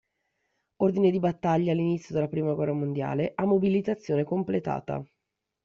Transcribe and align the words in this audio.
Ordine 0.77 1.11
di 1.11 1.19
battaglia 1.19 1.73
all'inizio 1.73 2.15
della 2.15 2.27
prima 2.27 2.55
guerra 2.55 2.73
mondiale, 2.73 3.33
a 3.35 3.45
mobilitazione 3.45 4.23
completata. 4.23 5.05